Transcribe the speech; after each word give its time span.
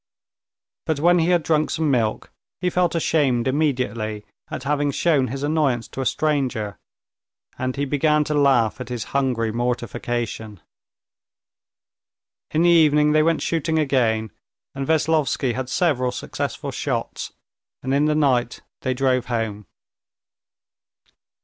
But 0.87 0.99
when 0.99 1.19
he 1.19 1.27
had 1.29 1.43
drunk 1.43 1.69
some 1.69 1.91
milk, 1.91 2.31
he 2.59 2.71
felt 2.71 2.95
ashamed 2.95 3.47
immediately 3.47 4.25
at 4.49 4.63
having 4.63 4.89
shown 4.89 5.27
his 5.27 5.43
annoyance 5.43 5.87
to 5.89 6.01
a 6.01 6.07
stranger, 6.07 6.79
and 7.59 7.75
he 7.75 7.85
began 7.85 8.23
to 8.23 8.33
laugh 8.33 8.81
at 8.81 8.89
his 8.89 9.03
hungry 9.13 9.51
mortification. 9.51 10.59
In 12.49 12.63
the 12.63 12.69
evening 12.71 13.11
they 13.11 13.21
went 13.21 13.43
shooting 13.43 13.77
again, 13.77 14.31
and 14.73 14.87
Veslovsky 14.87 15.53
had 15.53 15.69
several 15.69 16.11
successful 16.11 16.71
shots, 16.71 17.31
and 17.83 17.93
in 17.93 18.05
the 18.05 18.15
night 18.15 18.61
they 18.81 18.95
drove 18.95 19.27
home. 19.27 19.67